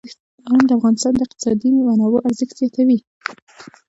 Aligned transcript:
باران 0.43 0.63
د 0.67 0.71
افغانستان 0.77 1.11
د 1.15 1.21
اقتصادي 1.25 1.69
منابعو 1.71 2.23
ارزښت 2.27 2.55
زیاتوي. 2.59 2.99